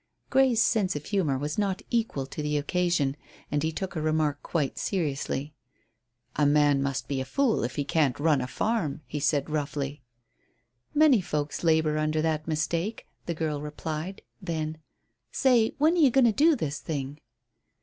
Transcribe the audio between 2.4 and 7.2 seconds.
the occasion, and he took her remark quite seriously. "A man must